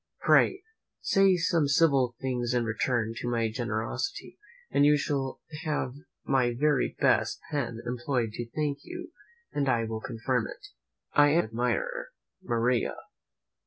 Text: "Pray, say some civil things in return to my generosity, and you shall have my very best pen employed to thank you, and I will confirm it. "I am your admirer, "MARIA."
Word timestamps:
"Pray, 0.21 0.63
say 1.01 1.37
some 1.37 1.67
civil 1.67 2.15
things 2.19 2.55
in 2.55 2.65
return 2.65 3.13
to 3.17 3.29
my 3.29 3.51
generosity, 3.51 4.39
and 4.71 4.83
you 4.83 4.97
shall 4.97 5.41
have 5.63 5.93
my 6.25 6.55
very 6.57 6.95
best 6.99 7.39
pen 7.51 7.79
employed 7.85 8.31
to 8.31 8.49
thank 8.49 8.79
you, 8.81 9.11
and 9.53 9.69
I 9.69 9.83
will 9.83 10.01
confirm 10.01 10.47
it. 10.47 10.69
"I 11.13 11.27
am 11.27 11.33
your 11.35 11.43
admirer, 11.43 12.09
"MARIA." 12.41 12.95